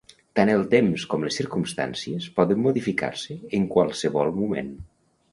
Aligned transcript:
Tant 0.37 0.51
el 0.51 0.61
temps 0.69 1.03
com 1.09 1.25
les 1.25 1.35
circumstàncies 1.41 2.29
poden 2.39 2.63
modificar-se 2.63 3.37
en 3.59 3.67
qualsevol 3.75 4.33
moment. 4.39 4.73